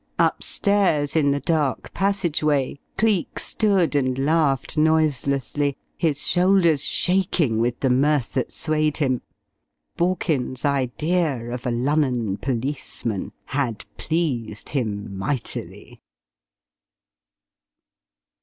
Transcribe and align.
Upstairs 0.17 1.15
in 1.15 1.29
the 1.29 1.39
dark 1.39 1.93
passageway, 1.93 2.79
Cleek 2.97 3.37
stood 3.37 3.93
and 3.93 4.17
laughed 4.17 4.75
noiselessly, 4.75 5.77
his 5.95 6.25
shoulders 6.25 6.83
shaking 6.83 7.59
with 7.59 7.81
the 7.81 7.89
mirth 7.91 8.33
that 8.33 8.51
swayed 8.51 8.97
him. 8.97 9.21
Borkins's 9.97 10.65
idea 10.65 11.51
of 11.53 11.67
a 11.67 11.71
'Lunnon 11.71 12.37
policeman' 12.37 13.31
had 13.45 13.85
pleased 13.97 14.69
him 14.69 15.15
mightily. 15.15 16.01